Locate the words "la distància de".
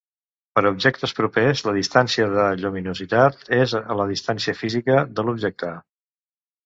1.67-2.45